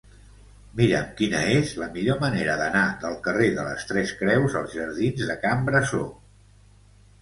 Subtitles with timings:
[0.79, 5.31] Mira'm quina és la millor manera d'anar del carrer de les Tres Creus als jardins
[5.33, 6.07] de Can Brasó.